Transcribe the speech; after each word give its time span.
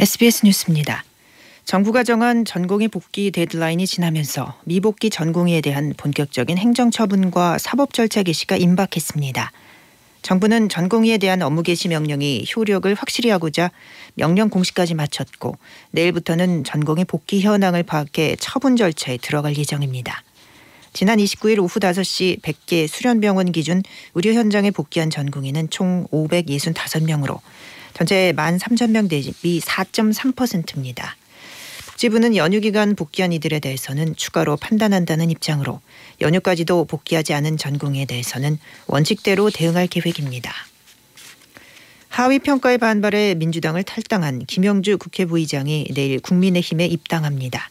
SBS 0.00 0.46
뉴스입니다. 0.46 1.04
정부가 1.66 2.04
정한 2.04 2.46
전공의 2.46 2.88
복귀 2.88 3.30
데드라인이 3.30 3.86
지나면서 3.86 4.54
미복귀 4.64 5.10
전공의에 5.10 5.60
대한 5.60 5.92
본격적인 5.94 6.56
행정 6.56 6.90
처분과 6.90 7.58
사법 7.58 7.92
절차 7.92 8.22
개시가 8.22 8.56
임박했습니다. 8.56 9.52
정부는 10.22 10.70
전공의에 10.70 11.18
대한 11.18 11.42
업무 11.42 11.62
개시 11.62 11.88
명령이 11.88 12.46
효력을 12.56 12.94
확실히 12.94 13.28
하고자 13.28 13.70
명령 14.14 14.48
공시까지 14.48 14.94
마쳤고 14.94 15.58
내일부터는 15.90 16.64
전공의 16.64 17.04
복귀 17.04 17.42
현황을 17.42 17.82
파악해 17.82 18.36
처분 18.40 18.76
절차에 18.76 19.18
들어갈 19.18 19.54
예정입니다. 19.54 20.22
지난 20.92 21.18
29일 21.18 21.58
오후 21.60 21.78
5시 21.78 22.42
100개 22.42 22.88
수련병원 22.88 23.52
기준 23.52 23.82
의료 24.14 24.32
현장에 24.32 24.70
복귀한 24.70 25.10
전공의는 25.10 25.70
총 25.70 26.06
565명으로 26.08 27.40
전체 27.94 28.32
1만 28.32 28.58
3천 28.58 28.90
명 28.90 29.08
대비 29.08 29.60
4.3%입니다. 29.60 31.16
복지부는 31.86 32.34
연휴 32.34 32.60
기간 32.60 32.96
복귀한 32.96 33.32
이들에 33.32 33.60
대해서는 33.60 34.16
추가로 34.16 34.56
판단한다는 34.56 35.30
입장으로 35.30 35.80
연휴까지도 36.22 36.86
복귀하지 36.86 37.34
않은 37.34 37.58
전공에 37.58 38.06
대해서는 38.06 38.58
원칙대로 38.86 39.50
대응할 39.50 39.86
계획입니다. 39.86 40.50
하위 42.08 42.38
평가에 42.38 42.78
반발해 42.78 43.34
민주당을 43.34 43.82
탈당한 43.84 44.44
김영주 44.46 44.98
국회 44.98 45.26
부의장이 45.26 45.88
내일 45.94 46.20
국민의힘에 46.20 46.86
입당합니다. 46.86 47.70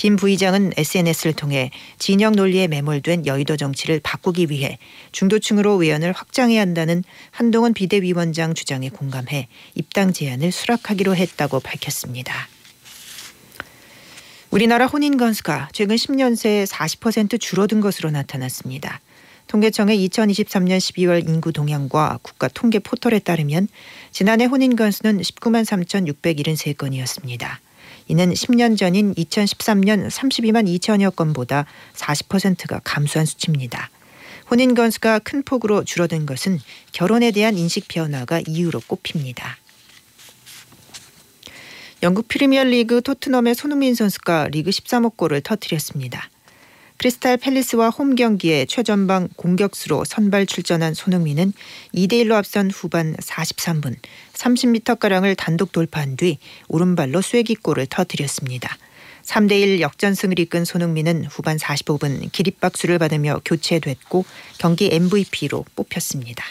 김 0.00 0.16
부의장은 0.16 0.72
SNS를 0.78 1.34
통해 1.34 1.70
진영 1.98 2.32
논리에 2.32 2.68
매몰된 2.68 3.26
여의도 3.26 3.58
정치를 3.58 4.00
바꾸기 4.02 4.46
위해 4.48 4.78
중도층으로 5.12 5.72
의원을 5.72 6.12
확장해야 6.12 6.58
한다는 6.58 7.04
한동훈 7.30 7.74
비대위원장 7.74 8.54
주장에 8.54 8.88
공감해 8.88 9.48
입당 9.74 10.14
제안을 10.14 10.52
수락하기로 10.52 11.16
했다고 11.16 11.60
밝혔습니다. 11.60 12.48
우리나라 14.50 14.86
혼인 14.86 15.18
건수가 15.18 15.68
최근 15.74 15.96
10년 15.96 16.34
새 16.34 16.64
40% 16.64 17.38
줄어든 17.38 17.82
것으로 17.82 18.10
나타났습니다. 18.10 19.02
통계청의 19.48 20.08
2023년 20.08 20.78
12월 20.78 21.28
인구 21.28 21.52
동향과 21.52 22.20
국가 22.22 22.48
통계 22.48 22.78
포털에 22.78 23.18
따르면 23.18 23.68
지난해 24.12 24.46
혼인 24.46 24.76
건수는 24.76 25.20
19만 25.20 25.66
3,673건이었습니다. 25.66 27.58
이는 28.10 28.32
10년 28.32 28.76
전인 28.76 29.14
2013년 29.14 30.08
32만 30.08 30.66
2천여 30.66 31.14
건보다 31.14 31.64
40%가 31.94 32.80
감소한 32.82 33.24
수치입니다. 33.24 33.88
혼인 34.50 34.74
건수가 34.74 35.20
큰 35.20 35.44
폭으로 35.44 35.84
줄어든 35.84 36.26
것은 36.26 36.58
결혼에 36.90 37.30
대한 37.30 37.56
인식 37.56 37.86
변화가 37.86 38.42
이유로 38.48 38.80
꼽힙니다. 38.88 39.58
영국 42.02 42.26
프리미어리그 42.26 43.00
토트넘의 43.00 43.54
손흥민 43.54 43.94
선수가 43.94 44.48
리그 44.48 44.70
13호 44.70 45.16
골을 45.16 45.42
터뜨렸습니다. 45.42 46.30
크리스탈 47.00 47.38
팰리스와 47.38 47.88
홈 47.88 48.14
경기에 48.14 48.66
최전방 48.66 49.30
공격수로 49.36 50.04
선발 50.04 50.44
출전한 50.44 50.92
손흥민은 50.92 51.54
2대 51.94 52.12
1로 52.24 52.34
앞선 52.34 52.70
후반 52.70 53.16
43분 53.16 53.96
30m가량을 54.34 55.34
단독 55.34 55.72
돌파한 55.72 56.16
뒤 56.16 56.36
오른발로 56.68 57.22
쐐기골을 57.22 57.86
터뜨렸습니다. 57.86 58.76
3대 59.22 59.52
1 59.52 59.80
역전승을 59.80 60.38
이끈 60.40 60.66
손흥민은 60.66 61.24
후반 61.24 61.56
45분 61.56 62.30
기립박수를 62.32 62.98
받으며 62.98 63.40
교체됐고 63.46 64.26
경기 64.58 64.90
MVP로 64.92 65.64
뽑혔습니다. 65.74 66.44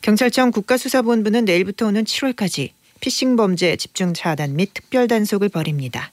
경찰청 0.00 0.50
국가수사본부는 0.50 1.44
내일부터 1.44 1.88
오는 1.88 2.04
7월까지 2.04 2.70
피싱 3.00 3.36
범죄 3.36 3.76
집중 3.76 4.14
차단 4.14 4.56
및 4.56 4.70
특별 4.72 5.08
단속을 5.08 5.50
벌입니다. 5.50 6.10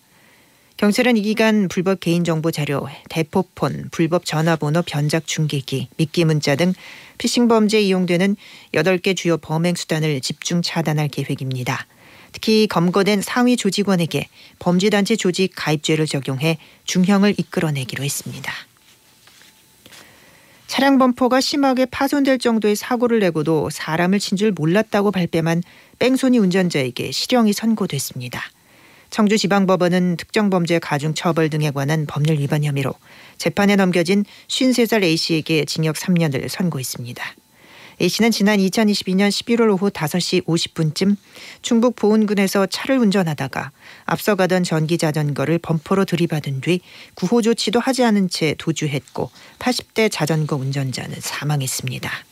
경찰은 0.79 1.17
이 1.17 1.21
기간 1.23 1.67
불법 1.67 1.99
개인정보 1.99 2.51
자료, 2.51 2.87
대포폰, 3.09 3.89
불법 3.91 4.23
전화번호 4.23 4.81
변작 4.81 5.27
중계기, 5.27 5.89
미끼 5.97 6.23
문자 6.23 6.55
등 6.55 6.73
피싱 7.17 7.49
범죄에 7.49 7.81
이용되는 7.81 8.37
8개 8.73 9.13
주요 9.13 9.35
범행 9.35 9.75
수단을 9.75 10.21
집중 10.21 10.61
차단할 10.61 11.09
계획입니다. 11.09 11.85
특히 12.31 12.65
검거된 12.67 13.21
상위 13.21 13.57
조직원에게 13.57 14.29
범죄단체 14.59 15.17
조직 15.17 15.51
가입죄를 15.53 16.05
적용해 16.05 16.57
중형을 16.85 17.35
이끌어내기로 17.37 18.01
했습니다. 18.01 18.49
차량 20.67 20.97
범퍼가 20.97 21.41
심하게 21.41 21.87
파손될 21.87 22.39
정도의 22.39 22.77
사고를 22.77 23.19
내고도 23.19 23.69
사람을 23.69 24.19
친 24.19 24.37
줄 24.37 24.53
몰랐다고 24.53 25.11
발뺌한 25.11 25.61
뺑소니 25.99 26.37
운전자에게 26.37 27.11
실형이 27.11 27.51
선고됐습니다. 27.51 28.41
청주지방법원은 29.09 30.17
특정범죄 30.17 30.79
가중처벌 30.79 31.49
등에 31.49 31.71
관한 31.71 32.05
법률 32.05 32.39
위반 32.39 32.63
혐의로 32.63 32.93
재판에 33.37 33.75
넘겨진 33.75 34.25
53살 34.47 35.03
A씨에게 35.03 35.65
징역 35.65 35.95
3년을 35.95 36.49
선고했습니다. 36.49 37.23
A씨는 38.01 38.31
지난 38.31 38.59
2022년 38.59 39.27
11월 39.29 39.73
오후 39.73 39.89
5시 39.89 40.45
50분쯤 40.45 41.17
충북 41.61 41.97
보은군에서 41.97 42.67
차를 42.67 42.97
운전하다가 42.97 43.71
앞서가던 44.05 44.63
전기자전거를 44.63 45.59
범퍼로 45.59 46.05
들이받은 46.05 46.61
뒤 46.61 46.79
구호 47.15 47.41
조치도 47.41 47.79
하지 47.81 48.05
않은 48.05 48.29
채 48.29 48.55
도주했고 48.57 49.31
80대 49.59 50.09
자전거 50.09 50.55
운전자는 50.55 51.17
사망했습니다. 51.19 52.28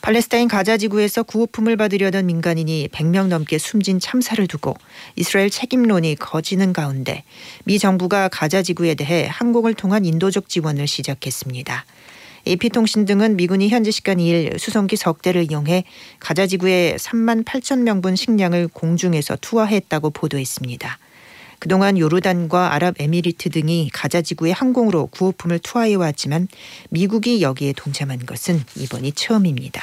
팔레스타인 0.00 0.48
가자 0.48 0.76
지구에서 0.76 1.22
구호품을 1.22 1.76
받으려던 1.76 2.26
민간인이 2.26 2.88
100명 2.92 3.28
넘게 3.28 3.58
숨진 3.58 3.98
참사를 3.98 4.46
두고 4.46 4.76
이스라엘 5.16 5.50
책임론이 5.50 6.16
거지는 6.16 6.72
가운데 6.72 7.24
미 7.64 7.78
정부가 7.78 8.28
가자 8.28 8.62
지구에 8.62 8.94
대해 8.94 9.26
항공을 9.30 9.74
통한 9.74 10.04
인도적 10.04 10.48
지원을 10.48 10.86
시작했습니다. 10.86 11.84
AP통신 12.46 13.06
등은 13.06 13.36
미군이 13.36 13.68
현지 13.68 13.90
시간 13.90 14.18
2일 14.18 14.58
수송기 14.58 14.96
석 14.96 15.22
대를 15.22 15.50
이용해 15.50 15.84
가자 16.20 16.46
지구에 16.46 16.96
3만 16.96 17.44
8천 17.44 17.80
명분 17.80 18.14
식량을 18.14 18.68
공중에서 18.68 19.36
투하했다고 19.40 20.10
보도했습니다. 20.10 20.98
그동안 21.58 21.98
요르단과 21.98 22.74
아랍에미리트 22.74 23.50
등이 23.50 23.90
가자 23.92 24.22
지구의 24.22 24.52
항공으로 24.52 25.06
구호품을 25.06 25.58
투하해 25.60 25.94
왔지만 25.94 26.48
미국이 26.90 27.42
여기에 27.42 27.74
동참한 27.76 28.24
것은 28.24 28.62
이번이 28.76 29.12
처음입니다. 29.12 29.82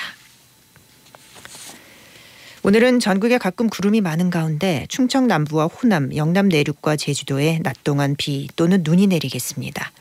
오늘은 2.65 3.01
전국에 3.01 3.37
가끔 3.37 3.69
구름이 3.69 3.99
많은 3.99 4.29
가운데 4.29 4.85
충청 4.87 5.27
남부와 5.27 5.65
호남, 5.65 6.15
영남 6.15 6.47
내륙과 6.47 6.95
제주도에 6.95 7.59
낮 7.61 7.83
동안 7.83 8.15
비 8.17 8.47
또는 8.55 8.83
눈이 8.85 9.07
내리겠습니다. 9.07 9.91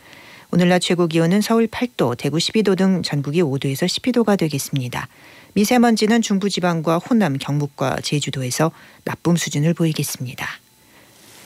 오늘 0.53 0.69
낮 0.69 0.79
최고 0.81 1.09
기온은 1.09 1.41
서울 1.41 1.67
8도, 1.67 2.17
대구 2.17 2.37
12도 2.37 2.77
등 2.77 3.03
전국이 3.03 3.43
5도에서 3.43 3.87
12도가 3.87 4.39
되겠습니다. 4.39 5.09
미세먼지는 5.55 6.23
중부지방과 6.23 6.99
호남, 6.99 7.37
경북과 7.37 7.97
제주도에서 8.03 8.71
나쁨 9.05 9.35
수준을 9.35 9.75
보이겠습니다. 9.75 10.47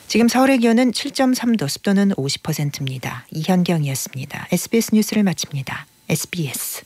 지금 0.07 0.29
서울의 0.29 0.59
기온은 0.59 0.91
7.3도, 0.91 1.67
습도는 1.67 2.11
50%입니다. 2.11 3.25
이현경이었습니다. 3.31 4.47
SBS 4.53 4.95
뉴스를 4.95 5.23
마칩니다. 5.23 5.85
SBS 6.07 6.83